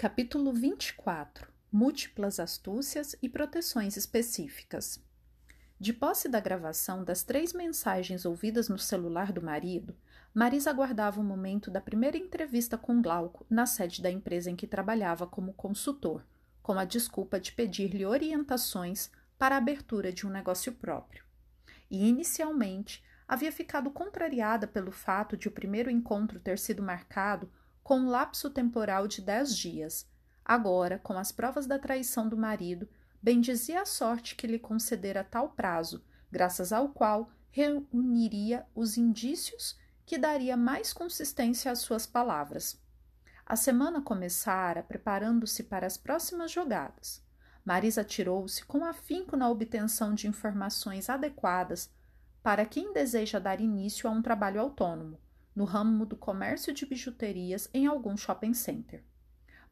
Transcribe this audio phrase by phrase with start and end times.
[0.00, 5.02] Capítulo 24 Múltiplas astúcias e proteções específicas.
[5.76, 9.96] De posse da gravação das três mensagens ouvidas no celular do marido,
[10.32, 14.68] Marisa aguardava o momento da primeira entrevista com Glauco na sede da empresa em que
[14.68, 16.24] trabalhava como consultor,
[16.62, 21.24] com a desculpa de pedir-lhe orientações para a abertura de um negócio próprio.
[21.90, 27.50] E, inicialmente, havia ficado contrariada pelo fato de o primeiro encontro ter sido marcado
[27.88, 30.06] com um lapso temporal de dez dias.
[30.44, 32.86] Agora, com as provas da traição do marido,
[33.22, 40.18] bendizia a sorte que lhe concedera tal prazo, graças ao qual reuniria os indícios que
[40.18, 42.78] daria mais consistência às suas palavras.
[43.46, 47.24] A semana começara preparando-se para as próximas jogadas.
[47.64, 51.90] Marisa atirou-se com afinco na obtenção de informações adequadas
[52.42, 55.18] para quem deseja dar início a um trabalho autônomo,
[55.58, 59.02] no ramo do comércio de bijuterias em algum shopping center.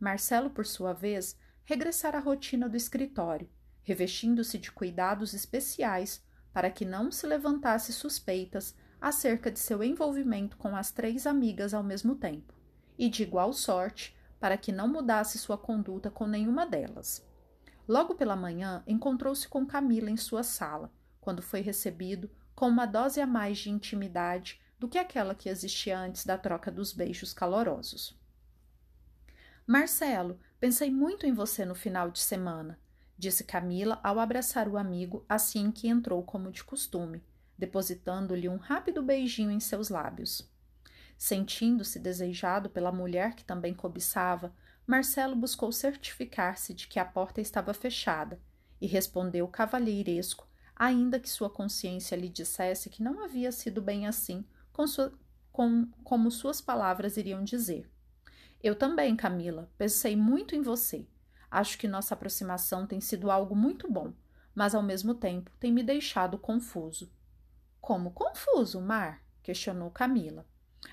[0.01, 3.49] Marcelo, por sua vez, regressara à rotina do escritório,
[3.85, 6.21] revestindo-se de cuidados especiais
[6.53, 11.85] para que não se levantasse suspeitas acerca de seu envolvimento com as três amigas ao
[11.85, 12.53] mesmo tempo,
[12.99, 17.25] e de igual sorte para que não mudasse sua conduta com nenhuma delas.
[17.87, 23.21] Logo pela manhã, encontrou-se com Camila em sua sala, quando foi recebido com uma dose
[23.21, 28.19] a mais de intimidade do que aquela que existia antes da troca dos beijos calorosos.
[29.67, 32.79] Marcelo, pensei muito em você no final de semana,
[33.19, 37.25] disse Camila ao abraçar o amigo assim que entrou como de costume,
[37.59, 40.49] depositando-lhe um rápido beijinho em seus lábios.
[41.17, 44.55] Sentindo-se desejado pela mulher que também cobiçava,
[44.87, 48.39] Marcelo buscou certificar-se de que a porta estava fechada
[48.81, 54.45] e respondeu cavalheiresco, ainda que sua consciência lhe dissesse que não havia sido bem assim
[54.77, 55.11] com sua,
[55.51, 57.91] com, como suas palavras iriam dizer.
[58.63, 61.09] Eu também, Camila, pensei muito em você.
[61.51, 64.13] Acho que nossa aproximação tem sido algo muito bom,
[64.55, 67.11] mas ao mesmo tempo tem me deixado confuso.
[67.81, 69.25] Como confuso, Mar?
[69.43, 70.47] questionou Camila.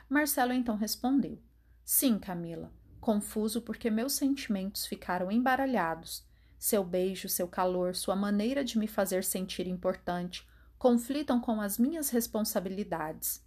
[0.07, 1.37] Marcelo então respondeu:
[1.83, 6.25] Sim, Camila, confuso porque meus sentimentos ficaram embaralhados.
[6.57, 12.09] Seu beijo, seu calor, sua maneira de me fazer sentir importante conflitam com as minhas
[12.09, 13.42] responsabilidades.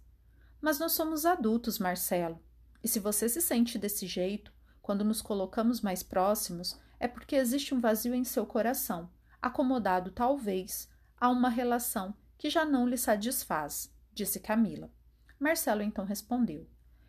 [0.59, 2.41] Mas nós somos adultos, Marcelo.
[2.83, 4.51] E se você se sente desse jeito,
[4.81, 9.09] quando nos colocamos mais próximos, é porque existe um vazio em seu coração,
[9.41, 14.91] acomodado talvez a uma relação que já não lhe satisfaz, disse Camila.
[15.39, 16.67] Marcelo então respondeu: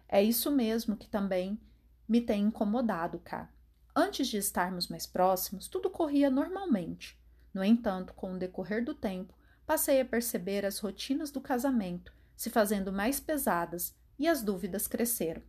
[0.08, 1.58] É isso mesmo que também
[2.06, 3.50] me tem incomodado, cá.
[3.94, 7.18] Antes de estarmos mais próximos, tudo corria normalmente.
[7.52, 9.34] No entanto, com o decorrer do tempo,
[9.66, 15.42] passei a perceber as rotinas do casamento se fazendo mais pesadas e as dúvidas cresceram.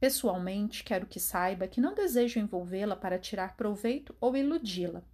[0.00, 5.04] Pessoalmente, quero que saiba que não desejo envolvê-la para tirar proveito ou iludi-la.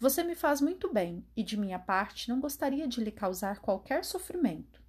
[0.00, 4.02] Você me faz muito bem e, de minha parte, não gostaria de lhe causar qualquer
[4.02, 4.82] sofrimento.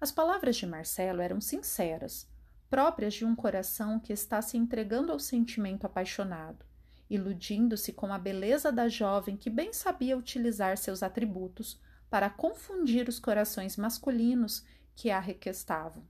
[0.00, 2.30] As palavras de Marcelo eram sinceras,
[2.70, 6.64] próprias de um coração que está se entregando ao sentimento apaixonado,
[7.10, 13.18] iludindo-se com a beleza da jovem que bem sabia utilizar seus atributos para confundir os
[13.18, 16.04] corações masculinos que a requestavam.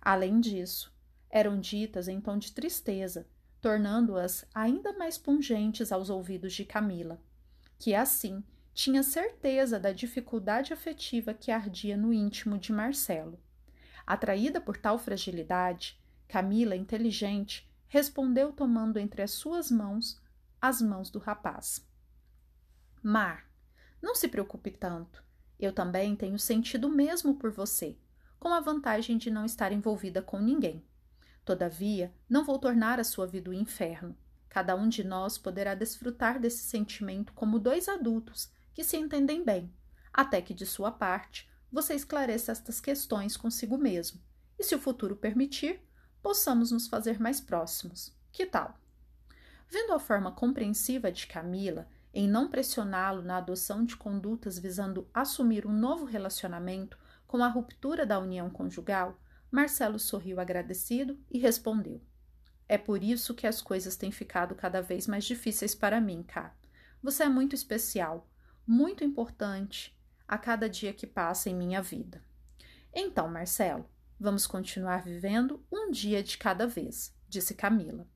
[0.00, 0.92] Além disso,
[1.30, 3.26] eram ditas em tom de tristeza,
[3.60, 7.20] tornando-as ainda mais pungentes aos ouvidos de Camila,
[7.78, 13.38] que assim tinha certeza da dificuldade afetiva que ardia no íntimo de Marcelo.
[14.06, 20.20] Atraída por tal fragilidade, Camila, inteligente, respondeu tomando entre as suas mãos
[20.60, 21.86] as mãos do rapaz.
[23.02, 23.48] Mar,
[24.02, 25.22] não se preocupe tanto.
[25.58, 27.96] Eu também tenho sentido mesmo por você
[28.38, 30.84] com a vantagem de não estar envolvida com ninguém.
[31.44, 34.16] Todavia, não vou tornar a sua vida um inferno.
[34.48, 39.72] Cada um de nós poderá desfrutar desse sentimento como dois adultos que se entendem bem,
[40.12, 44.20] até que, de sua parte, você esclareça estas questões consigo mesmo,
[44.58, 45.80] e, se o futuro permitir,
[46.22, 48.12] possamos nos fazer mais próximos.
[48.32, 48.78] Que tal?
[49.70, 55.66] Vendo a forma compreensiva de Camila em não pressioná-lo na adoção de condutas visando assumir
[55.66, 56.98] um novo relacionamento
[57.28, 59.20] com a ruptura da união conjugal,
[59.50, 62.00] Marcelo sorriu agradecido e respondeu:
[62.66, 66.56] É por isso que as coisas têm ficado cada vez mais difíceis para mim, Cá.
[67.02, 68.26] Você é muito especial,
[68.66, 69.94] muito importante
[70.26, 72.24] a cada dia que passa em minha vida.
[72.94, 73.86] Então, Marcelo,
[74.18, 78.08] vamos continuar vivendo um dia de cada vez, disse Camila.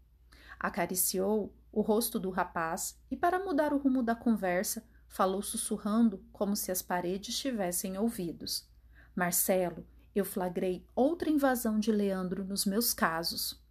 [0.59, 6.57] Acariciou o rosto do rapaz e, para mudar o rumo da conversa, falou sussurrando como
[6.57, 8.72] se as paredes tivessem ouvidos.
[9.15, 13.63] Marcelo, eu flagrei outra invasão de Leandro nos meus casos.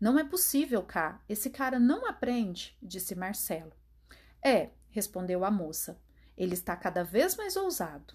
[0.00, 1.22] Não é possível, Cá.
[1.28, 3.72] Esse cara não aprende, disse Marcelo.
[4.42, 6.00] É, respondeu a moça.
[6.36, 8.14] Ele está cada vez mais ousado.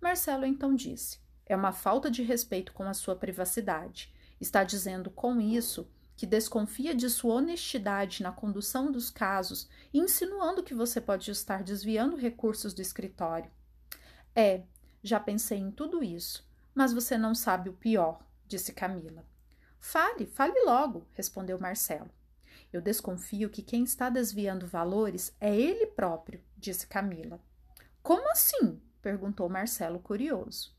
[0.00, 4.14] Marcelo então disse: É uma falta de respeito com a sua privacidade.
[4.40, 10.74] Está dizendo com isso que desconfia de sua honestidade na condução dos casos insinuando que
[10.74, 13.50] você pode estar desviando recursos do escritório.
[14.34, 14.62] É,
[15.06, 19.24] já pensei em tudo isso, mas você não sabe o pior, disse Camila.
[19.78, 22.10] Fale, fale logo, respondeu Marcelo.
[22.72, 27.40] Eu desconfio que quem está desviando valores é ele próprio, disse Camila.
[28.02, 28.80] Como assim?
[29.00, 30.74] perguntou Marcelo curioso.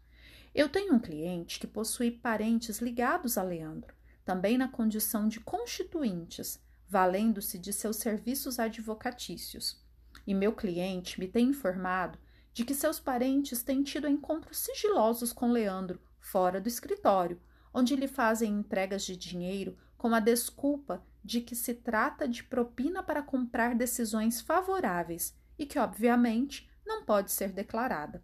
[0.54, 3.96] Eu tenho um cliente que possui parentes ligados a Leandro,
[4.26, 6.60] também na condição de constituintes,
[6.90, 9.82] valendo-se de seus serviços advocatícios.
[10.26, 12.20] E meu cliente me tem informado
[12.58, 17.40] de que seus parentes têm tido encontros sigilosos com Leandro fora do escritório,
[17.72, 23.04] onde lhe fazem entregas de dinheiro com a desculpa de que se trata de propina
[23.04, 28.24] para comprar decisões favoráveis e que, obviamente, não pode ser declarada.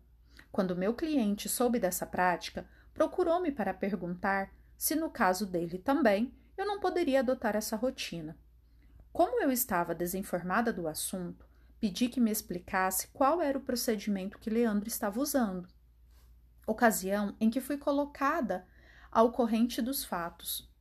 [0.51, 6.65] Quando meu cliente soube dessa prática, procurou-me para perguntar se, no caso dele também, eu
[6.65, 8.35] não poderia adotar essa rotina.
[9.11, 11.45] Como eu estava desinformada do assunto,
[11.83, 15.67] pedi que me explicasse qual era o procedimento que Leandro estava usando.
[16.65, 18.65] Ocasião em que fui colocada
[19.11, 20.71] ao corrente dos fatos.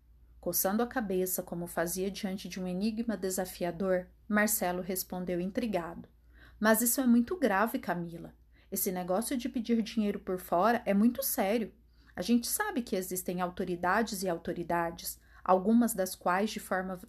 [0.41, 6.09] Coçando a cabeça, como fazia diante de um enigma desafiador, Marcelo respondeu intrigado.
[6.61, 8.33] Mas isso é muito grave, Camila.
[8.71, 11.75] Esse negócio de pedir dinheiro por fora é muito sério.
[12.15, 17.01] A gente sabe que existem autoridades e autoridades, algumas das quais, de forma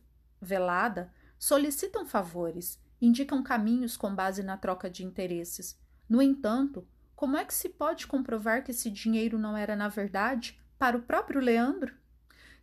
[0.41, 5.77] velada, solicitam favores, indicam caminhos com base na troca de interesses.
[6.07, 10.57] No entanto, como é que se pode comprovar que esse dinheiro não era, na verdade,
[10.79, 11.93] para o próprio Leandro?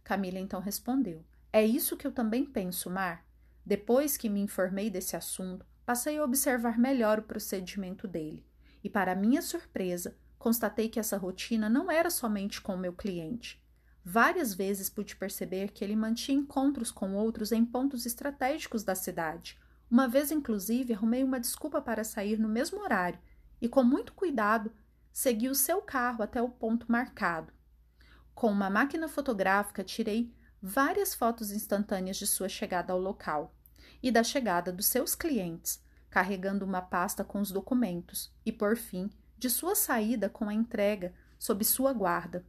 [0.03, 1.23] Camila então respondeu:
[1.53, 3.23] É isso que eu também penso, Mar.
[3.67, 8.47] Depois que me informei desse assunto, passei a observar melhor o procedimento dele.
[8.83, 13.63] E, para minha surpresa, constatei que essa rotina não era somente com o meu cliente.
[14.03, 19.59] Várias vezes pude perceber que ele mantinha encontros com outros em pontos estratégicos da cidade.
[19.91, 23.19] Uma vez, inclusive, arrumei uma desculpa para sair no mesmo horário
[23.61, 24.73] e, com muito cuidado,
[25.13, 27.53] segui o seu carro até o ponto marcado.
[28.33, 30.33] Com uma máquina fotográfica, tirei
[30.63, 33.55] várias fotos instantâneas de sua chegada ao local
[34.03, 39.11] e da chegada dos seus clientes, carregando uma pasta com os documentos, e, por fim,
[39.37, 42.47] de sua saída com a entrega sob sua guarda.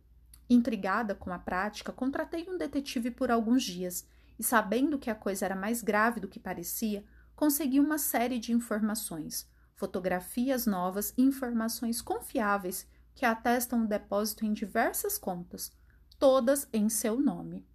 [0.50, 5.46] Intrigada com a prática, contratei um detetive por alguns dias e, sabendo que a coisa
[5.46, 7.04] era mais grave do que parecia,
[7.42, 14.54] consegui uma série de informações, fotografias novas e informações confiáveis que atestam o depósito em
[14.54, 15.72] diversas contas,
[16.20, 17.68] todas em seu nome.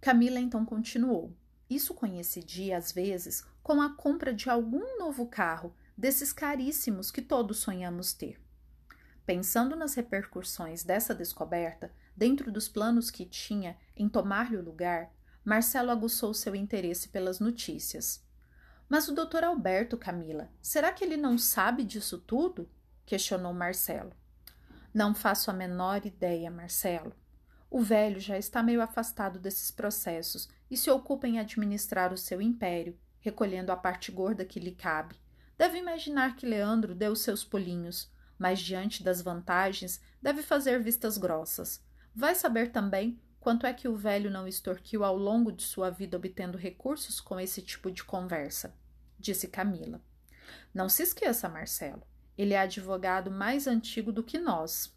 [0.00, 1.36] Camila então continuou.
[1.68, 7.58] Isso coincidia, às vezes, com a compra de algum novo carro, desses caríssimos que todos
[7.58, 8.40] sonhamos ter.
[9.26, 15.10] Pensando nas repercussões dessa descoberta, dentro dos planos que tinha em tomar-lhe o lugar,
[15.44, 18.24] Marcelo aguçou seu interesse pelas notícias.
[18.88, 22.70] Mas o doutor Alberto, Camila, será que ele não sabe disso tudo?
[23.04, 24.12] questionou Marcelo.
[24.94, 27.14] Não faço a menor ideia, Marcelo.
[27.70, 32.40] O velho já está meio afastado desses processos e se ocupa em administrar o seu
[32.40, 35.16] império, recolhendo a parte gorda que lhe cabe.
[35.56, 41.82] Deve imaginar que Leandro deu seus pulinhos, mas diante das vantagens deve fazer vistas grossas.
[42.14, 46.16] Vai saber também quanto é que o velho não extorquiu ao longo de sua vida
[46.16, 48.72] obtendo recursos com esse tipo de conversa,
[49.18, 50.00] disse Camila.
[50.72, 52.02] Não se esqueça, Marcelo.
[52.38, 54.96] Ele é advogado mais antigo do que nós.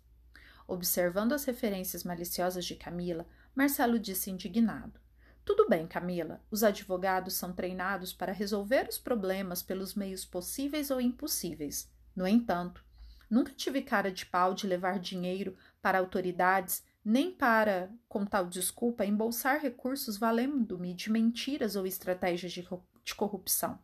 [0.67, 4.99] Observando as referências maliciosas de Camila, Marcelo disse indignado:
[5.43, 11.01] Tudo bem, Camila, os advogados são treinados para resolver os problemas pelos meios possíveis ou
[11.01, 11.91] impossíveis.
[12.15, 12.85] No entanto,
[13.27, 19.05] nunca tive cara de pau de levar dinheiro para autoridades, nem para, com tal desculpa,
[19.05, 22.67] embolsar recursos valendo-me de mentiras ou estratégias de,
[23.15, 23.79] corrupção.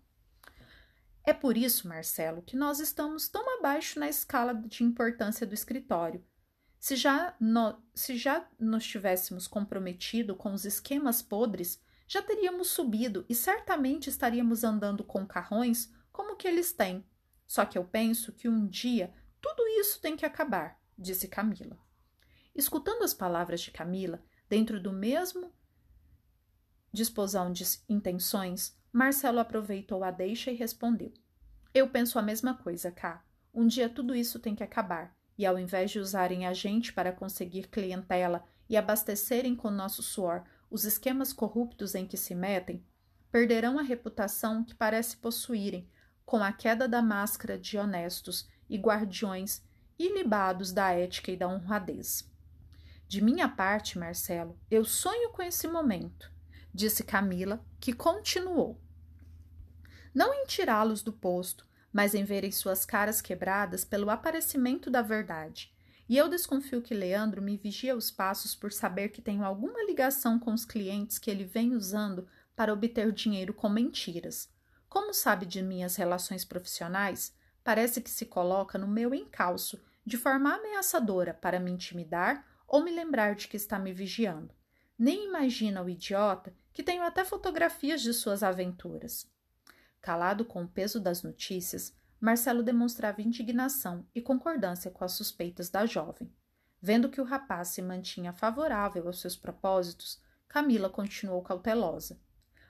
[1.23, 6.25] É por isso, Marcelo, que nós estamos tão abaixo na escala de importância do escritório.
[6.79, 13.23] Se já, no, se já nos tivéssemos comprometido com os esquemas podres, já teríamos subido
[13.29, 17.05] e certamente estaríamos andando com carrões como que eles têm.
[17.45, 21.77] Só que eu penso que um dia tudo isso tem que acabar, disse Camila.
[22.55, 25.51] Escutando as palavras de Camila, dentro do mesmo
[26.91, 31.13] disposão de intenções, Marcelo aproveitou a deixa e respondeu:
[31.74, 33.24] Eu penso a mesma coisa, Cá.
[33.53, 37.12] Um dia tudo isso tem que acabar, e ao invés de usarem a gente para
[37.12, 42.86] conseguir clientela e abastecerem com nosso suor os esquemas corruptos em que se metem,
[43.29, 45.89] perderão a reputação que parece possuírem
[46.25, 49.62] com a queda da máscara de honestos e guardiões
[50.00, 52.30] ilibados da ética e da honradez.
[53.11, 56.31] De minha parte, Marcelo, eu sonho com esse momento,
[56.73, 58.79] disse Camila, que continuou.
[60.15, 65.75] Não em tirá-los do posto, mas em verem suas caras quebradas pelo aparecimento da verdade.
[66.07, 70.39] E eu desconfio que Leandro me vigia os passos por saber que tenho alguma ligação
[70.39, 74.47] com os clientes que ele vem usando para obter dinheiro com mentiras.
[74.87, 80.55] Como sabe de minhas relações profissionais, parece que se coloca no meu encalço de forma
[80.55, 84.55] ameaçadora para me intimidar ou me lembrar de que está me vigiando.
[84.97, 89.29] Nem imagina o idiota que tenho até fotografias de suas aventuras.
[89.99, 95.85] Calado com o peso das notícias, Marcelo demonstrava indignação e concordância com as suspeitas da
[95.85, 96.33] jovem.
[96.81, 102.21] Vendo que o rapaz se mantinha favorável aos seus propósitos, Camila continuou cautelosa.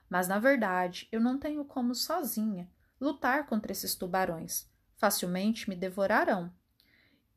[0.10, 2.67] Mas, na verdade, eu não tenho como sozinha
[3.00, 4.67] lutar contra esses tubarões.
[4.98, 6.51] Facilmente me devorarão.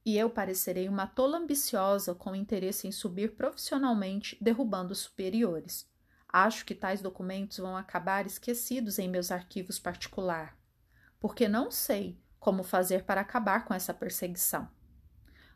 [0.05, 5.89] E eu parecerei uma tola ambiciosa com interesse em subir profissionalmente, derrubando superiores.
[6.29, 10.59] Acho que tais documentos vão acabar esquecidos em meus arquivos particular,
[11.19, 14.69] porque não sei como fazer para acabar com essa perseguição.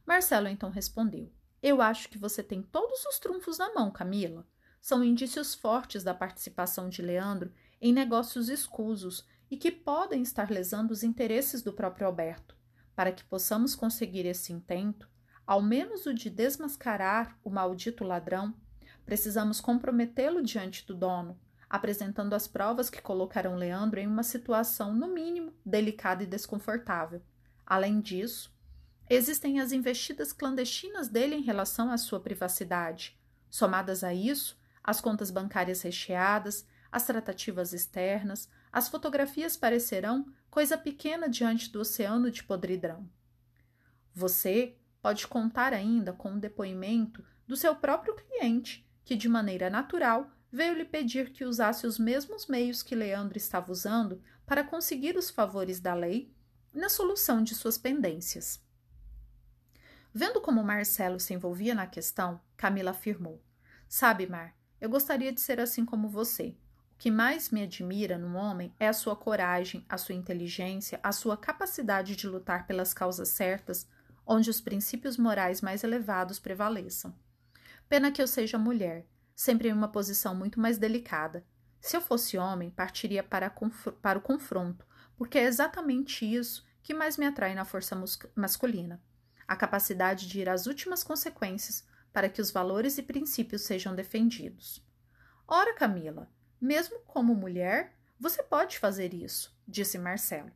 [0.07, 1.31] Marcelo então respondeu:
[1.63, 4.47] Eu acho que você tem todos os trunfos na mão, Camila
[4.81, 10.93] são indícios fortes da participação de Leandro em negócios escusos e que podem estar lesando
[10.93, 12.57] os interesses do próprio Alberto.
[12.99, 15.09] Para que possamos conseguir esse intento,
[15.47, 18.53] ao menos o de desmascarar o maldito ladrão,
[19.07, 21.39] precisamos comprometê-lo diante do dono,
[21.71, 27.23] apresentando as provas que colocarão Leandro em uma situação, no mínimo, delicada e desconfortável.
[27.65, 28.53] Além disso,
[29.09, 33.17] existem as investidas clandestinas dele em relação à sua privacidade.
[33.49, 41.29] Somadas a isso, as contas bancárias recheadas, as tratativas externas, as fotografias parecerão coisa pequena
[41.29, 43.09] diante do oceano de podridão.
[44.15, 50.31] Você pode contar ainda com o depoimento do seu próprio cliente, que de maneira natural
[50.51, 55.31] veio lhe pedir que usasse os mesmos meios que Leandro estava usando para conseguir os
[55.31, 56.33] favores da lei
[56.73, 58.61] na solução de suas pendências.
[60.13, 63.43] Vendo como Marcelo se envolvia na questão, Camila afirmou:
[63.89, 66.57] Sabe, Mar, eu gostaria de ser assim como você.
[66.99, 71.37] Que mais me admira no homem é a sua coragem, a sua inteligência, a sua
[71.37, 73.89] capacidade de lutar pelas causas certas,
[74.27, 77.15] onde os princípios morais mais elevados prevaleçam.
[77.89, 81.45] Pena que eu seja mulher, sempre em uma posição muito mais delicada.
[81.81, 83.49] Se eu fosse homem, partiria para,
[84.03, 84.85] para o confronto,
[85.17, 87.97] porque é exatamente isso que mais me atrai na força
[88.35, 89.01] masculina
[89.49, 94.87] a capacidade de ir às últimas consequências para que os valores e princípios sejam defendidos.
[95.47, 100.51] Ora, Camila, mesmo como mulher, você pode fazer isso, disse Marcelo.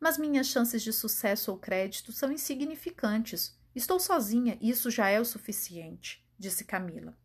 [0.00, 3.58] Mas minhas chances de sucesso ou crédito são insignificantes.
[3.74, 7.16] Estou sozinha e isso já é o suficiente, disse Camila.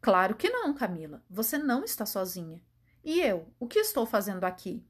[0.00, 1.22] Claro que não, Camila.
[1.28, 2.62] Você não está sozinha.
[3.04, 4.84] E eu, o que estou fazendo aqui?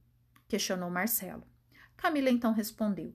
[0.49, 1.47] questionou Marcelo.
[1.97, 3.15] Camila então respondeu: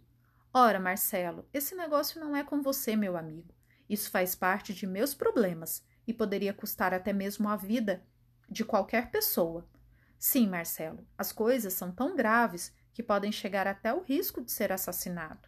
[0.53, 3.53] Ora, Marcelo, esse negócio não é com você, meu amigo.
[3.89, 8.03] Isso faz parte de meus problemas e poderia custar até mesmo a vida
[8.51, 9.65] de qualquer pessoa.
[10.19, 14.73] Sim, Marcelo, as coisas são tão graves que podem chegar até o risco de ser
[14.73, 15.47] assassinado.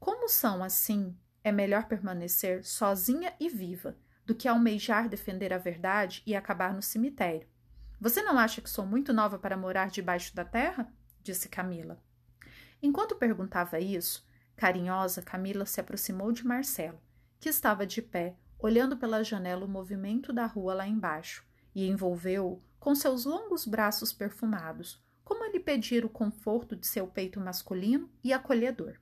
[0.00, 3.96] Como são assim, é melhor permanecer sozinha e viva
[4.26, 7.48] do que almejar defender a verdade e acabar no cemitério.
[8.00, 10.92] Você não acha que sou muito nova para morar debaixo da terra?
[11.22, 12.02] disse Camila.
[12.82, 17.00] Enquanto perguntava isso, Carinhosa, Camila se aproximou de Marcelo,
[17.38, 22.62] que estava de pé, olhando pela janela o movimento da rua lá embaixo, e envolveu-o
[22.78, 28.10] com seus longos braços perfumados, como a lhe pedir o conforto de seu peito masculino
[28.24, 28.98] e acolhedor.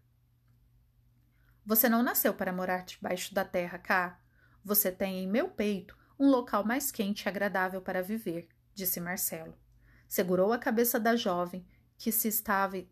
[1.64, 4.20] Você não nasceu para morar debaixo da terra, cá.
[4.64, 9.54] Você tem em meu peito um local mais quente e agradável para viver, disse Marcelo.
[10.08, 12.82] Segurou a cabeça da jovem, que se estava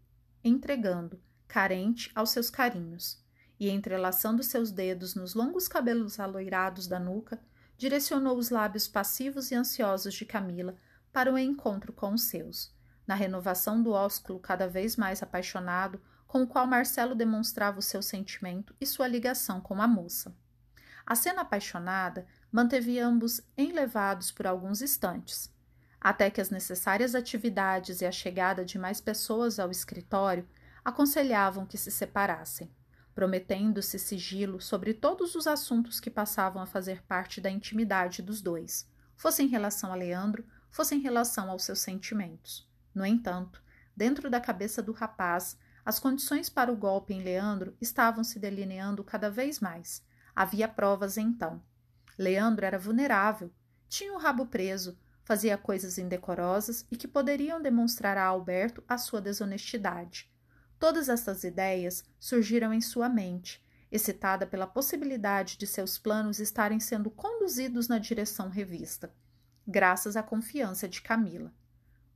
[0.45, 3.25] entregando, carente aos seus carinhos,
[3.59, 7.41] e entrelaçando seus dedos nos longos cabelos aloirados da nuca,
[7.77, 10.77] direcionou os lábios passivos e ansiosos de Camila
[11.13, 12.75] para o encontro com os seus,
[13.07, 18.03] na renovação do ósculo cada vez mais apaixonado com o qual Marcelo demonstrava o seu
[18.03, 20.37] sentimento e sua ligação com a moça.
[21.07, 25.55] A cena apaixonada manteve ambos enlevados por alguns instantes,
[26.01, 30.49] até que as necessárias atividades e a chegada de mais pessoas ao escritório
[30.85, 32.71] aconselhavam que se separassem.
[33.17, 38.87] Prometendo-se sigilo sobre todos os assuntos que passavam a fazer parte da intimidade dos dois,
[39.17, 42.71] fosse em relação a Leandro, fosse em relação aos seus sentimentos.
[42.95, 43.63] No entanto,
[43.97, 49.03] dentro da cabeça do rapaz, as condições para o golpe em Leandro estavam se delineando
[49.03, 50.05] cada vez mais.
[50.35, 51.63] Havia provas então.
[52.19, 53.51] Leandro era vulnerável,
[53.89, 59.23] tinha o rabo preso, fazia coisas indecorosas e que poderiam demonstrar a Alberto a sua
[59.23, 60.31] desonestidade.
[60.79, 67.11] Todas estas ideias surgiram em sua mente, excitada pela possibilidade de seus planos estarem sendo
[67.11, 69.13] conduzidos na direção revista,
[69.67, 71.53] graças à confiança de Camila.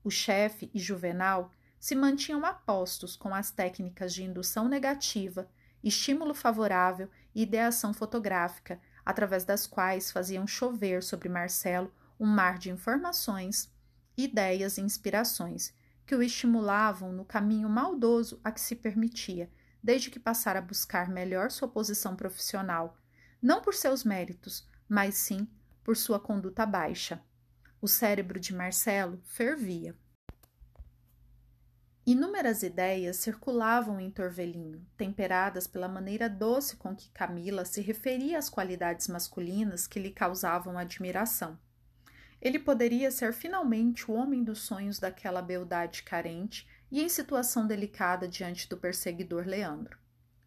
[0.05, 5.49] O chefe e Juvenal se mantinham apostos com as técnicas de indução negativa,
[5.83, 12.71] estímulo favorável e ideação fotográfica, através das quais faziam chover sobre Marcelo um mar de
[12.71, 13.73] informações,
[14.15, 15.73] ideias e inspirações
[16.11, 19.49] que o estimulavam no caminho maldoso a que se permitia,
[19.81, 22.99] desde que passara a buscar melhor sua posição profissional,
[23.41, 25.47] não por seus méritos, mas sim
[25.85, 27.23] por sua conduta baixa.
[27.81, 29.97] O cérebro de Marcelo fervia.
[32.05, 38.51] Inúmeras ideias circulavam em Torvelinho, temperadas pela maneira doce com que Camila se referia às
[38.51, 41.57] qualidades masculinas que lhe causavam admiração.
[42.41, 48.27] Ele poderia ser finalmente o homem dos sonhos daquela beldade carente e em situação delicada
[48.27, 49.99] diante do perseguidor Leandro.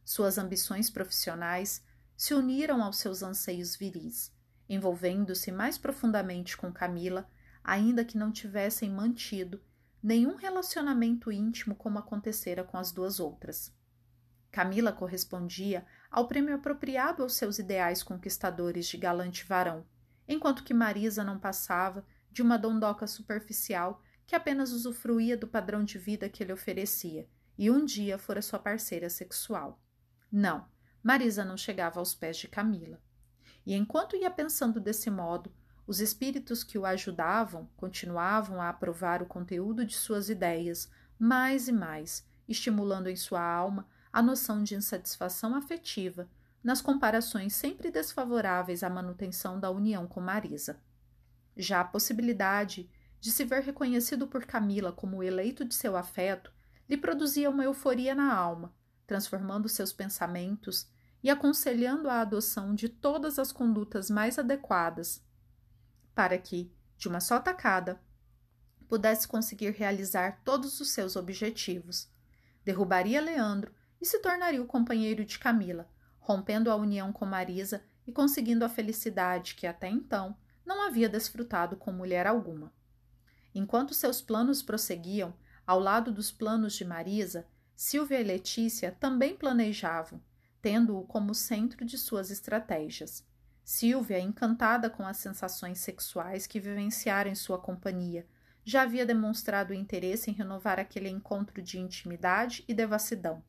[0.04, 1.84] Suas ambições profissionais
[2.18, 4.32] se uniram aos seus anseios viris,
[4.68, 7.30] envolvendo-se mais profundamente com Camila,
[7.64, 9.62] ainda que não tivessem mantido
[10.02, 13.74] nenhum relacionamento íntimo como acontecera com as duas outras.
[14.52, 19.86] Camila correspondia ao prêmio apropriado aos seus ideais conquistadores de galante varão,
[20.28, 25.98] enquanto que Marisa não passava de uma dondoca superficial que apenas usufruía do padrão de
[25.98, 27.28] vida que ele oferecia
[27.58, 29.80] e um dia fora sua parceira sexual.
[30.32, 30.66] Não,
[31.04, 33.00] Marisa não chegava aos pés de Camila.
[33.66, 35.54] E enquanto ia pensando desse modo,
[35.86, 41.72] os espíritos que o ajudavam continuavam a aprovar o conteúdo de suas ideias mais e
[41.72, 46.30] mais, estimulando em sua alma a noção de insatisfação afetiva
[46.64, 50.82] nas comparações sempre desfavoráveis à manutenção da união com Marisa.
[51.58, 56.52] Já a possibilidade de se ver reconhecido por Camila como o eleito de seu afeto
[56.88, 58.74] lhe produzia uma euforia na alma,
[59.06, 60.90] transformando seus pensamentos
[61.22, 65.24] e aconselhando a adoção de todas as condutas mais adequadas
[66.14, 68.00] para que, de uma só tacada,
[68.88, 72.10] pudesse conseguir realizar todos os seus objetivos.
[72.64, 75.90] Derrubaria Leandro e se tornaria o companheiro de Camila,
[76.24, 81.76] rompendo a união com Marisa e conseguindo a felicidade que até então não havia desfrutado
[81.76, 82.74] com mulher alguma.
[83.54, 85.34] Enquanto seus planos prosseguiam,
[85.68, 90.22] ao lado dos planos de Marisa, Silvia e Letícia também planejavam,
[90.62, 93.26] tendo-o como centro de suas estratégias.
[93.64, 98.26] Silvia, encantada com as sensações sexuais que vivenciara em sua companhia,
[98.64, 103.44] já havia demonstrado interesse em renovar aquele encontro de intimidade e devassidão.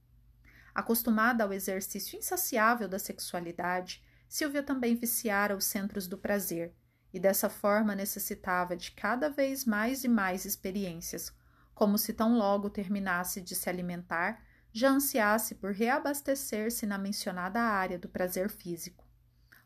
[0.74, 6.74] Acostumada ao exercício insaciável da sexualidade, Silvia também viciara os centros do prazer
[7.12, 11.32] e dessa forma necessitava de cada vez mais e mais experiências,
[11.72, 17.96] como se tão logo terminasse de se alimentar, já ansiasse por reabastecer-se na mencionada área
[17.96, 19.06] do prazer físico.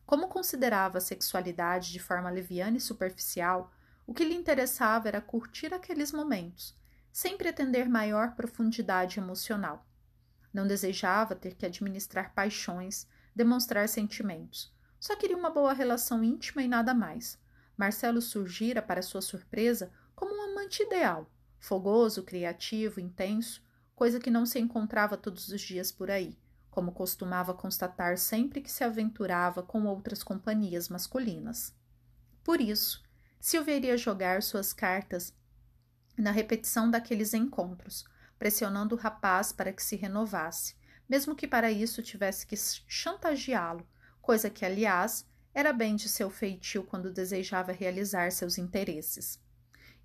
[0.05, 3.73] Como considerava a sexualidade de forma leviana e superficial,
[4.07, 6.77] o que lhe interessava era curtir aqueles momentos,
[7.11, 9.88] sem pretender maior profundidade emocional.
[10.53, 14.73] Não desejava ter que administrar paixões, demonstrar sentimentos.
[14.99, 17.39] Só queria uma boa relação íntima e nada mais.
[17.77, 21.31] Marcelo surgira, para sua surpresa, como um amante ideal,
[21.61, 23.63] fogoso, criativo, intenso,
[23.95, 26.37] coisa que não se encontrava todos os dias por aí,
[26.71, 31.75] como costumava constatar sempre que se aventurava com outras companhias masculinas.
[32.43, 33.03] Por isso,
[33.41, 35.33] Silvia iria jogar suas cartas
[36.17, 38.05] na repetição daqueles encontros,
[38.39, 40.77] pressionando o rapaz para que se renovasse,
[41.09, 43.87] mesmo que para isso tivesse que chantageá-lo,
[44.21, 49.41] coisa que, aliás, era bem de seu feitio quando desejava realizar seus interesses.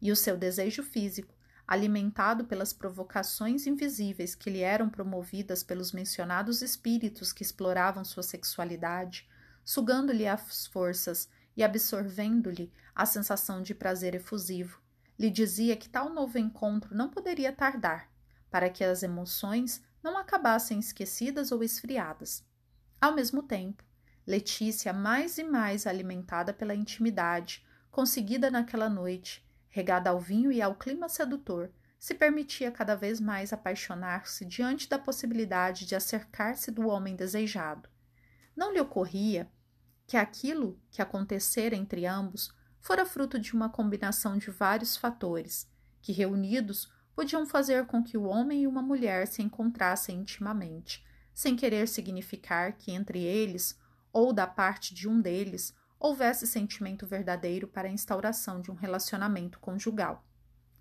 [0.01, 1.35] E o seu desejo físico,
[1.67, 9.29] alimentado pelas provocações invisíveis que lhe eram promovidas pelos mencionados espíritos que exploravam sua sexualidade,
[9.63, 14.81] sugando-lhe as forças e absorvendo-lhe a sensação de prazer efusivo,
[15.17, 18.09] lhe dizia que tal novo encontro não poderia tardar,
[18.53, 22.45] para que as emoções não acabassem esquecidas ou esfriadas.
[23.01, 23.83] Ao mesmo tempo,
[24.27, 30.75] Letícia, mais e mais alimentada pela intimidade conseguida naquela noite, regada ao vinho e ao
[30.75, 37.15] clima sedutor, se permitia cada vez mais apaixonar-se diante da possibilidade de acercar-se do homem
[37.15, 37.89] desejado.
[38.55, 39.51] Não lhe ocorria
[40.05, 45.67] que aquilo que acontecera entre ambos fora fruto de uma combinação de vários fatores,
[46.03, 51.55] que reunidos podiam fazer com que o homem e uma mulher se encontrassem intimamente, sem
[51.55, 53.79] querer significar que entre eles,
[54.11, 59.59] ou da parte de um deles, houvesse sentimento verdadeiro para a instauração de um relacionamento
[59.59, 60.25] conjugal.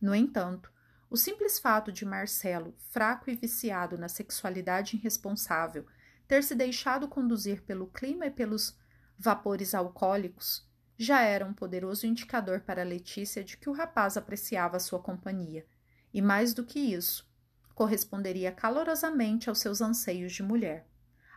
[0.00, 0.72] No entanto,
[1.08, 5.86] o simples fato de Marcelo, fraco e viciado na sexualidade irresponsável,
[6.26, 8.76] ter se deixado conduzir pelo clima e pelos
[9.18, 10.66] vapores alcoólicos,
[10.96, 15.66] já era um poderoso indicador para Letícia de que o rapaz apreciava sua companhia,
[16.12, 17.28] e mais do que isso,
[17.74, 20.86] corresponderia calorosamente aos seus anseios de mulher.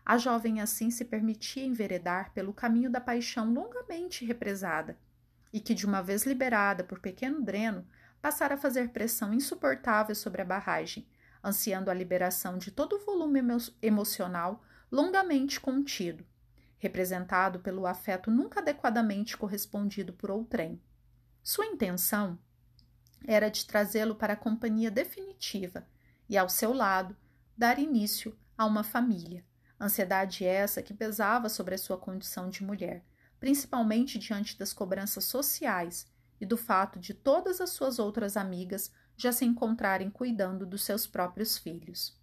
[0.05, 4.97] A jovem assim se permitia enveredar pelo caminho da paixão longamente represada,
[5.51, 7.87] e que, de uma vez liberada por pequeno dreno,
[8.21, 11.07] passara a fazer pressão insuportável sobre a barragem,
[11.43, 16.25] ansiando a liberação de todo o volume emo emocional longamente contido,
[16.77, 20.81] representado pelo afeto nunca adequadamente correspondido por outrem.
[21.43, 22.37] Sua intenção
[23.27, 25.87] era de trazê-lo para a companhia definitiva
[26.29, 27.15] e, ao seu lado,
[27.57, 29.45] dar início a uma família.
[29.79, 33.03] Ansiedade essa que pesava sobre a sua condição de mulher,
[33.39, 36.07] principalmente diante das cobranças sociais
[36.39, 41.07] e do fato de todas as suas outras amigas já se encontrarem cuidando dos seus
[41.07, 42.17] próprios filhos.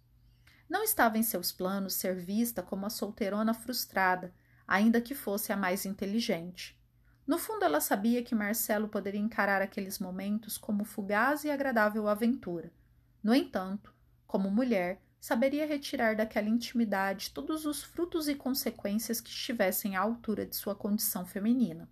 [0.69, 4.33] Não estava em seus planos ser vista como a solteirona frustrada,
[4.67, 6.79] ainda que fosse a mais inteligente.
[7.25, 12.71] No fundo, ela sabia que Marcelo poderia encarar aqueles momentos como fugaz e agradável aventura.
[13.23, 13.93] No entanto,
[14.27, 20.45] como mulher, saberia retirar daquela intimidade todos os frutos e consequências que estivessem à altura
[20.45, 21.89] de sua condição feminina.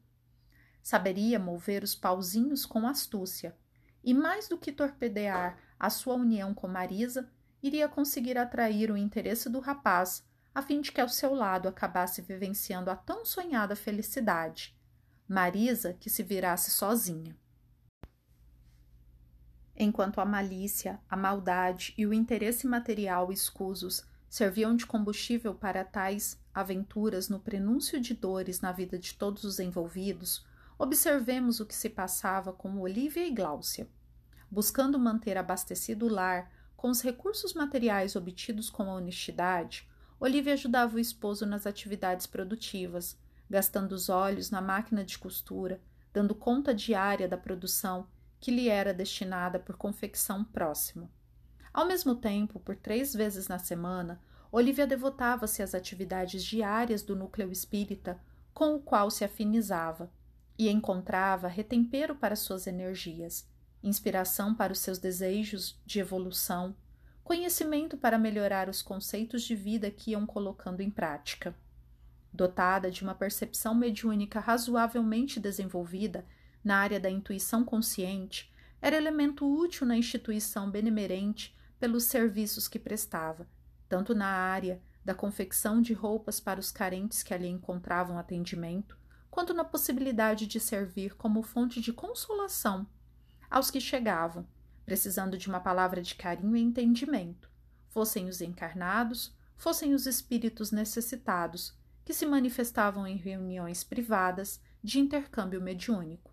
[0.84, 3.56] Saberia mover os pauzinhos com astúcia,
[4.04, 7.30] e mais do que torpedear a sua união com Marisa,
[7.64, 12.22] iria conseguir atrair o interesse do rapaz, a fim de que ao seu lado acabasse
[12.22, 14.76] vivenciando a tão sonhada felicidade.
[15.32, 17.34] Marisa que se virasse sozinha.
[19.74, 26.38] Enquanto a malícia, a maldade e o interesse material escusos serviam de combustível para tais
[26.54, 30.46] aventuras no prenúncio de dores na vida de todos os envolvidos,
[30.78, 33.88] observemos o que se passava com Olivia e Gláucia.
[34.52, 39.88] Buscando manter abastecido o lar com os recursos materiais obtidos com a honestidade,
[40.20, 43.18] Olivia ajudava o esposo nas atividades produtivas,
[43.52, 45.82] gastando os olhos na máquina de costura,
[46.14, 48.08] dando conta diária da produção
[48.40, 51.12] que lhe era destinada por confecção próxima.
[51.74, 57.52] Ao mesmo tempo, por três vezes na semana, Olivia devotava-se às atividades diárias do núcleo
[57.52, 58.18] espírita
[58.54, 60.10] com o qual se afinizava,
[60.58, 63.48] e encontrava retempero para suas energias,
[63.84, 66.76] inspiração para os seus desejos de evolução,
[67.22, 71.56] conhecimento para melhorar os conceitos de vida que iam colocando em prática.
[72.34, 76.26] Dotada de uma percepção mediúnica razoavelmente desenvolvida
[76.64, 83.48] na área da intuição consciente, era elemento útil na instituição benemerente pelos serviços que prestava,
[83.90, 88.98] tanto na área da confecção de roupas para os carentes que ali encontravam atendimento,
[89.30, 92.88] quanto na possibilidade de servir como fonte de consolação
[93.50, 94.48] aos que chegavam,
[94.86, 97.50] precisando de uma palavra de carinho e entendimento,
[97.90, 105.62] fossem os encarnados, fossem os espíritos necessitados, que se manifestavam em reuniões privadas de intercâmbio
[105.62, 106.32] mediúnico.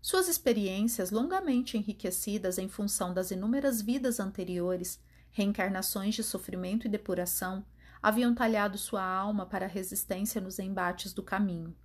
[0.00, 7.66] Suas experiências, longamente enriquecidas em função das inúmeras vidas anteriores, reencarnações de sofrimento e depuração,
[8.00, 11.76] haviam talhado sua alma para a resistência nos embates do caminho.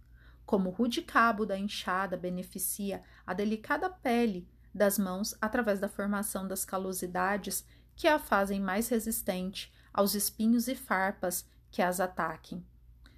[0.46, 6.48] Como o rude cabo da enxada beneficia a delicada pele das mãos através da formação
[6.48, 12.64] das calosidades que a fazem mais resistente aos espinhos e farpas que as ataquem.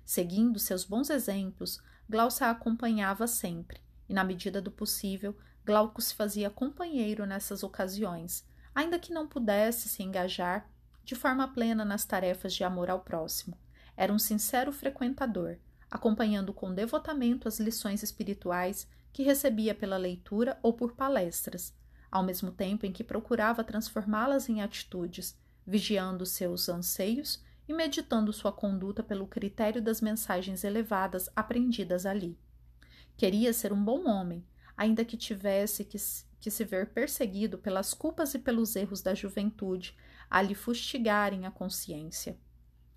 [0.06, 5.36] Seguindo seus bons exemplos, Glaucia a acompanhava sempre, e na medida do possível,
[5.66, 10.70] Glauco se fazia companheiro nessas ocasiões, ainda que não pudesse se engajar
[11.04, 13.58] de forma plena nas tarefas de amor ao próximo.
[13.96, 15.58] Era um sincero frequentador,
[15.90, 21.74] acompanhando com devotamento as lições espirituais que recebia pela leitura ou por palestras,
[22.12, 28.52] ao mesmo tempo em que procurava transformá-las em atitudes, vigiando seus anseios e meditando sua
[28.52, 32.38] conduta pelo critério das mensagens elevadas aprendidas ali.
[33.16, 34.46] Queria ser um bom homem,
[34.76, 35.98] ainda que tivesse que,
[36.40, 39.96] que se ver perseguido pelas culpas e pelos erros da juventude,
[40.30, 42.38] a lhe fustigarem a consciência.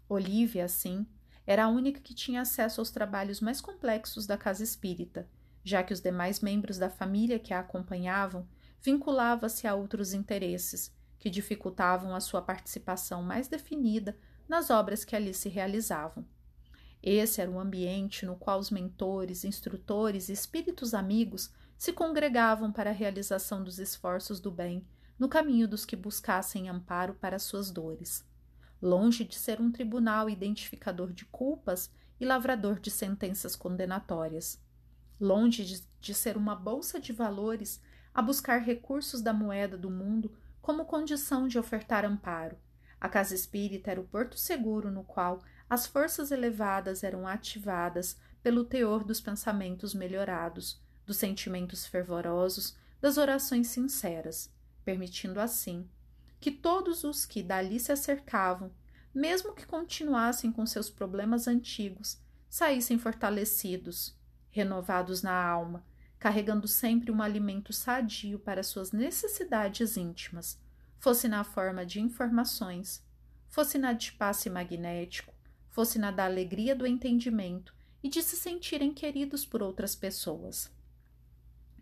[0.08, 1.06] Olivia, assim,
[1.46, 5.28] era a única que tinha acesso aos trabalhos mais complexos da casa espírita,
[5.62, 8.48] já que os demais membros da família que a acompanhavam
[8.82, 14.16] vinculava-se a outros interesses, que dificultavam a sua participação mais definida
[14.48, 16.24] nas obras que ali se realizavam.
[17.02, 22.90] Esse era o ambiente no qual os mentores, instrutores e espíritos amigos se congregavam para
[22.90, 24.86] a realização dos esforços do bem
[25.18, 28.24] no caminho dos que buscassem amparo para suas dores.
[28.80, 34.60] Longe de ser um tribunal identificador de culpas e lavrador de sentenças condenatórias.
[35.18, 37.80] Longe de, de ser uma bolsa de valores
[38.12, 42.58] a buscar recursos da moeda do mundo como condição de ofertar amparo.
[43.00, 48.64] A casa espírita era o porto seguro no qual as forças elevadas eram ativadas pelo
[48.64, 54.50] teor dos pensamentos melhorados, dos sentimentos fervorosos, das orações sinceras,
[54.84, 55.88] permitindo assim
[56.40, 58.70] que todos os que dali se acercavam,
[59.14, 64.16] mesmo que continuassem com seus problemas antigos, saíssem fortalecidos,
[64.50, 65.84] renovados na alma,
[66.18, 70.58] carregando sempre um alimento sadio para suas necessidades íntimas,
[70.98, 73.04] fosse na forma de informações,
[73.48, 75.32] fosse na de passe magnético,
[75.70, 80.70] fosse na da alegria do entendimento e de se sentirem queridos por outras pessoas.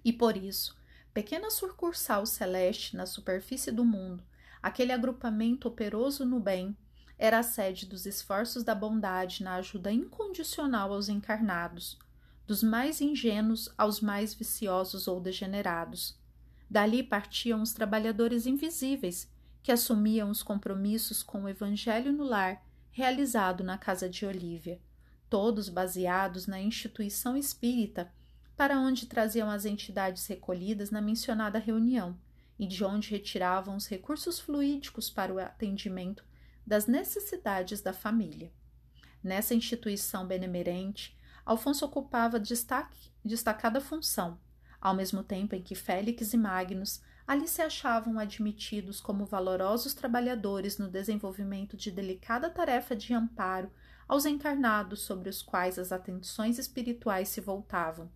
[0.05, 0.77] E por isso,
[1.12, 4.22] pequena sucursal celeste na superfície do mundo,
[4.62, 6.77] aquele agrupamento operoso no bem,
[7.18, 11.98] era a sede dos esforços da bondade na ajuda incondicional aos encarnados,
[12.46, 16.18] dos mais ingênuos aos mais viciosos ou degenerados.
[16.75, 19.31] Dali partiam os trabalhadores invisíveis,
[19.63, 24.81] que assumiam os compromissos com o Evangelho no lar, realizado na casa de Olívia,
[25.31, 28.13] todos baseados na instituição espírita
[28.57, 32.19] para onde traziam as entidades recolhidas na mencionada reunião
[32.59, 36.25] e de onde retiravam os recursos fluídicos para o atendimento
[36.67, 38.51] das necessidades da família.
[39.23, 44.41] Nessa instituição benemerente, Alfonso ocupava destaque, destacada função,
[44.85, 50.79] ao mesmo tempo em que Félix e Magnus ali se achavam admitidos como valorosos trabalhadores
[50.79, 53.68] no desenvolvimento de delicada tarefa de amparo
[54.07, 58.09] aos encarnados sobre os quais as atenções espirituais se voltavam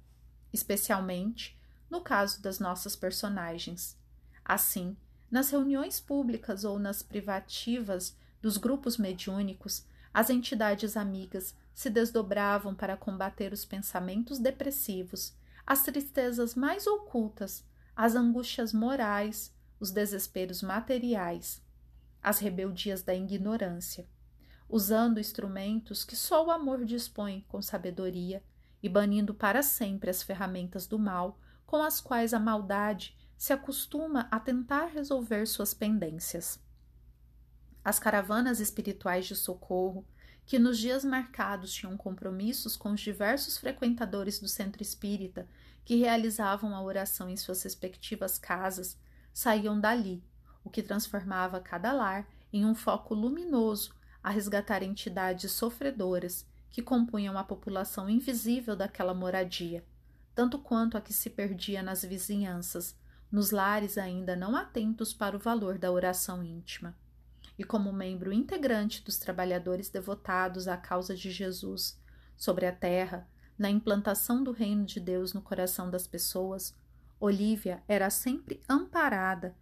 [0.53, 1.59] especialmente
[1.91, 3.97] no caso das nossas personagens.
[4.45, 4.97] Assim,
[5.31, 12.97] nas reuniões públicas ou nas privativas dos grupos mediúnicos, as entidades amigas se desdobravam para
[12.97, 15.35] combater os pensamentos depressivos,
[15.69, 17.63] as tristezas mais ocultas,
[17.95, 21.63] as angústias morais, os desesperos materiais,
[22.23, 24.09] as rebeldias da ignorância,
[24.67, 28.43] usando instrumentos que só o amor dispõe com sabedoria
[28.83, 34.27] e banindo para sempre as ferramentas do mal com as quais a maldade se acostuma
[34.31, 36.59] a tentar resolver suas pendências.
[37.85, 40.07] As caravanas espirituais de socorro,
[40.49, 45.47] que nos dias marcados tinham compromissos com os diversos frequentadores do centro espírita
[45.85, 48.99] que realizavam a oração em suas respectivas casas,
[49.31, 50.25] saíam dali,
[50.65, 57.37] o que transformava cada lar em um foco luminoso a resgatar entidades sofredoras que compunham
[57.37, 59.85] a população invisível daquela moradia,
[60.35, 62.97] tanto quanto a que se perdia nas vizinhanças,
[63.31, 66.97] nos lares ainda não atentos para o valor da oração íntima.
[67.59, 72.01] E como membro integrante dos trabalhadores devotados à causa de Jesus
[72.37, 76.75] sobre a terra, na implantação do reino de Deus no coração das pessoas,
[77.19, 79.57] Olívia era sempre amparada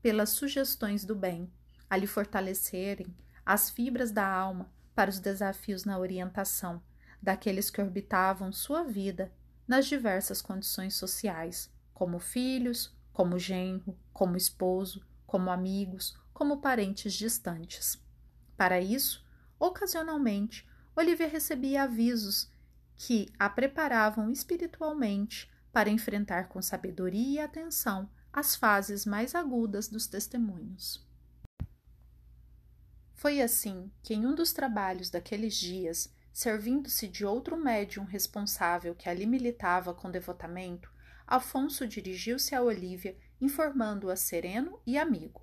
[0.00, 1.52] pelas sugestões do bem,
[1.90, 6.82] a lhe fortalecerem as fibras da alma para os desafios na orientação
[7.20, 9.30] daqueles que orbitavam sua vida
[9.66, 18.02] nas diversas condições sociais, como filhos, como genro, como esposo, como amigos, como parentes distantes.
[18.56, 19.24] Para isso,
[19.58, 22.50] ocasionalmente, Olivia recebia avisos
[22.96, 30.06] que a preparavam espiritualmente para enfrentar com sabedoria e atenção as fases mais agudas dos
[30.06, 31.06] testemunhos.
[33.14, 39.08] Foi assim que, em um dos trabalhos daqueles dias, servindo-se de outro médium responsável que
[39.08, 40.90] ali militava com devotamento,
[41.26, 45.40] Afonso dirigiu-se a Olívia, informando-a sereno e amigo.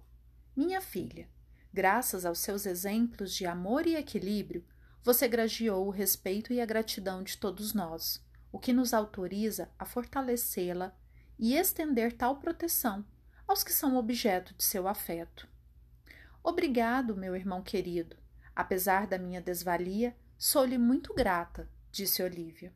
[0.62, 1.26] Minha filha,
[1.74, 4.66] graças aos seus exemplos de amor e equilíbrio,
[5.02, 9.86] você gragiou o respeito e a gratidão de todos nós, o que nos autoriza a
[9.86, 10.94] fortalecê-la
[11.40, 13.06] e estender tal proteção
[13.48, 15.48] aos que são objeto de seu afeto.
[16.44, 18.18] Obrigado, meu irmão querido.
[18.54, 22.74] Apesar da minha desvalia, sou-lhe muito grata, disse Olívia.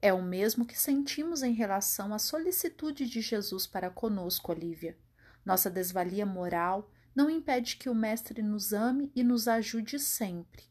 [0.00, 4.96] É o mesmo que sentimos em relação à solicitude de Jesus para conosco, Olívia.
[5.44, 10.64] Nossa desvalia moral não impede que o Mestre nos ame e nos ajude sempre.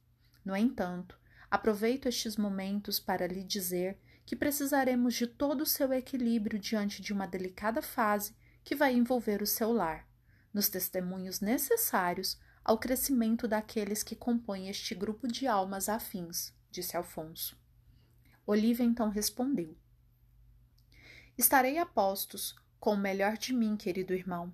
[0.43, 1.17] No entanto,
[1.49, 7.13] aproveito estes momentos para lhe dizer que precisaremos de todo o seu equilíbrio diante de
[7.13, 10.07] uma delicada fase que vai envolver o seu lar,
[10.53, 17.57] nos testemunhos necessários ao crescimento daqueles que compõem este grupo de almas afins, disse Alfonso.
[18.45, 19.77] Olivia então respondeu:
[21.37, 24.53] Estarei a postos com o melhor de mim, querido irmão.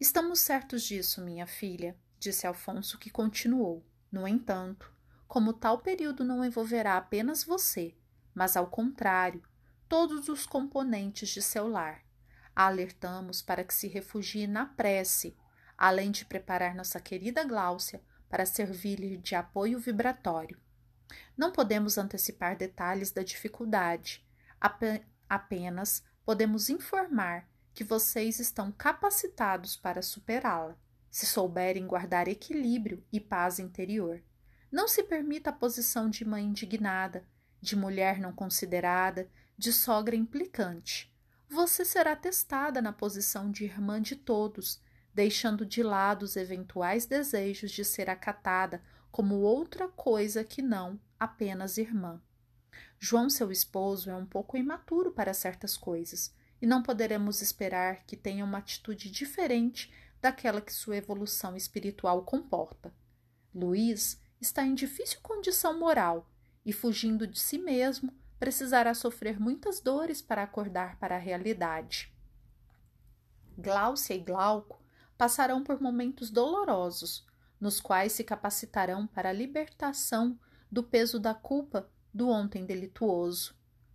[0.00, 3.86] Estamos certos disso, minha filha, disse Alfonso, que continuou.
[4.10, 4.92] No entanto,
[5.28, 7.96] como tal período não envolverá apenas você,
[8.34, 9.42] mas ao contrário,
[9.88, 12.02] todos os componentes de seu lar,
[12.54, 15.36] alertamos para que se refugie na prece,
[15.78, 20.60] além de preparar nossa querida Gláucia para servir-lhe de apoio vibratório.
[21.36, 24.26] Não podemos antecipar detalhes da dificuldade,
[25.28, 30.78] apenas podemos informar que vocês estão capacitados para superá-la,
[31.10, 34.22] se souberem guardar equilíbrio e paz interior.
[34.70, 37.26] Não se permita a posição de mãe indignada,
[37.60, 41.12] de mulher não considerada, de sogra implicante.
[41.48, 44.80] Você será testada na posição de irmã de todos,
[45.12, 51.78] deixando de lado os eventuais desejos de ser acatada como outra coisa que não apenas
[51.78, 52.20] irmã.
[52.98, 56.34] João, seu esposo, é um pouco imaturo para certas coisas,
[56.64, 62.90] e não poderemos esperar que tenha uma atitude diferente daquela que sua evolução espiritual comporta.
[63.54, 66.26] Luiz está em difícil condição moral
[66.64, 72.10] e, fugindo de si mesmo, precisará sofrer muitas dores para acordar para a realidade.
[73.58, 74.82] Gláucia e Glauco
[75.18, 77.26] passarão por momentos dolorosos,
[77.60, 80.40] nos quais se capacitarão para a libertação
[80.72, 83.54] do peso da culpa do ontem delituoso.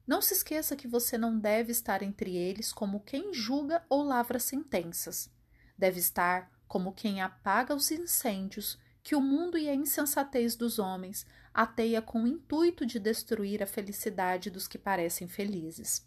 [0.10, 4.40] Não se esqueça que você não deve estar entre eles como quem julga ou lavra
[4.40, 5.30] sentenças.
[5.78, 11.28] Deve estar como quem apaga os incêndios que o mundo e a insensatez dos homens
[11.54, 16.04] ateia com o intuito de destruir a felicidade dos que parecem felizes.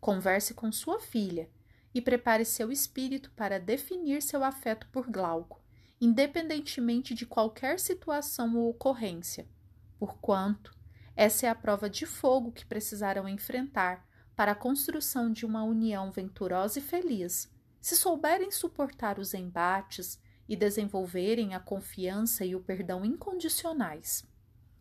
[0.00, 1.50] Converse com sua filha
[1.92, 5.62] e prepare seu espírito para definir seu afeto por Glauco,
[6.00, 9.46] independentemente de qualquer situação ou ocorrência,
[9.98, 10.74] porquanto
[11.16, 16.10] essa é a prova de fogo que precisarão enfrentar para a construção de uma união
[16.10, 17.50] venturosa e feliz.
[17.80, 24.26] Se souberem suportar os embates e desenvolverem a confiança e o perdão incondicionais.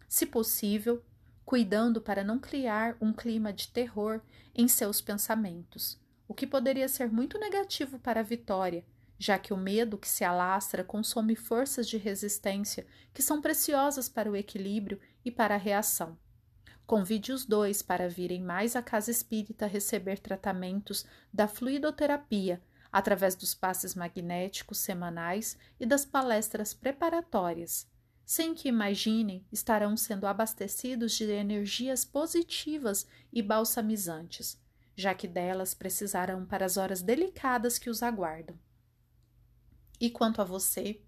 [0.10, 1.02] Se possível,
[1.45, 4.21] cuidando para não criar um clima de terror
[4.54, 8.84] em seus pensamentos, o que poderia ser muito negativo para a vitória,
[9.17, 14.30] já que o medo que se alastra consome forças de resistência que são preciosas para
[14.30, 16.17] o equilíbrio e para a reação.
[16.86, 23.54] Convide os dois para virem mais à casa espírita receber tratamentos da fluidoterapia através dos
[23.54, 27.88] passes magnéticos semanais e das palestras preparatórias.
[28.24, 34.60] Sem que imaginem, estarão sendo abastecidos de energias positivas e balsamizantes,
[34.95, 38.58] já que delas precisarão para as horas delicadas que os aguardam.
[40.00, 41.02] E quanto a você,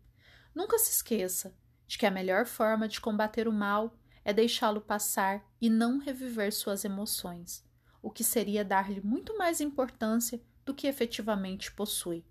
[0.53, 1.55] nunca se esqueça
[1.87, 6.51] de que a melhor forma de combater o mal é deixá-lo passar e não reviver
[6.51, 7.63] suas emoções,
[8.01, 12.25] o que seria dar-lhe muito mais importância do que efetivamente possui.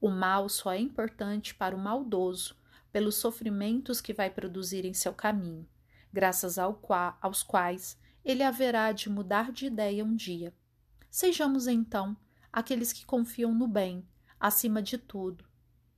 [0.00, 2.56] O mal só é importante para o maldoso,
[2.92, 5.68] pelos sofrimentos que vai produzir em seu caminho,
[6.12, 10.54] graças ao qua, aos quais ele haverá de mudar de ideia um dia.
[11.10, 12.16] Sejamos, então,
[12.52, 14.06] aqueles que confiam no bem,
[14.38, 15.44] acima de tudo,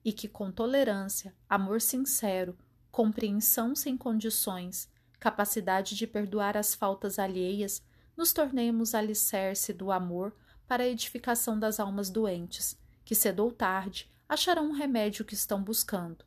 [0.03, 2.57] e que, com tolerância, amor sincero,
[2.91, 4.89] compreensão sem condições,
[5.25, 7.83] capacidade de perdoar as faltas alheias,
[8.15, 10.37] nos tornemos alicerce do amor
[10.69, 15.63] para a edificação das almas doentes, que cedo ou tarde acharão um remédio que estão
[15.63, 16.27] buscando.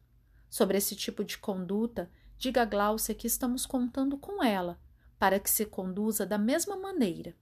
[0.49, 4.79] Sobre esse tipo de conduta, diga a que estamos contando com ela,
[5.19, 7.35] para que se conduza da mesma maneira.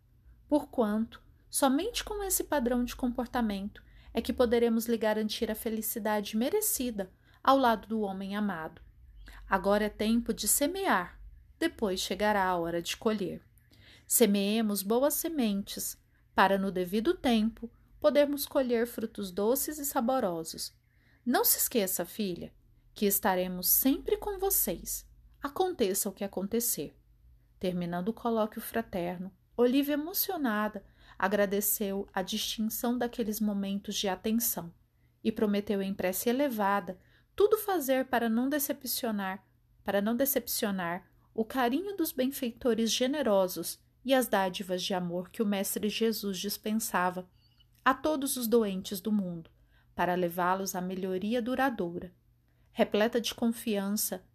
[0.50, 3.82] Porquanto, somente com esse padrão de comportamento
[4.14, 7.10] é que poderemos lhe garantir a felicidade merecida
[7.42, 8.82] ao lado do homem amado.
[9.50, 11.18] Agora é tempo de semear,
[11.60, 13.42] depois chegará a hora de colher.
[14.08, 15.98] Semeemos boas sementes,
[16.34, 20.74] para no devido tempo podermos colher frutos doces e saborosos.
[21.26, 22.54] Não se esqueça, filha,
[22.94, 25.08] que estaremos sempre com vocês,
[25.42, 26.96] aconteça o que acontecer.
[27.60, 30.84] Terminando o colóquio fraterno, Olivia, emocionada,
[31.18, 34.74] agradeceu a distinção daqueles momentos de atenção
[35.24, 37.00] e prometeu em prece elevada
[37.36, 39.44] tudo fazer para não decepcionar,
[39.84, 45.46] para não decepcionar o carinho dos benfeitores generosos e as dádivas de amor que o
[45.46, 47.30] Mestre Jesus dispensava
[47.84, 49.50] a todos os doentes do mundo,
[49.94, 52.16] para levá-los à melhoria duradoura.
[52.72, 54.26] Repleta de confiança,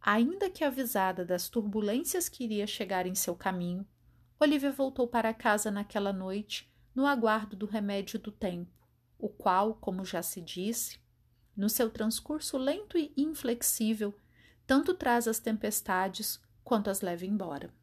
[0.00, 3.86] ainda que avisada das turbulências que iria chegar em seu caminho,
[4.40, 8.72] Olivia voltou para casa naquela noite, no aguardo do remédio do tempo,
[9.18, 10.98] o qual, como já se disse,
[11.56, 14.14] no seu transcurso lento e inflexível,
[14.70, 17.74] tanto traz as tempestades quanto as leva embora.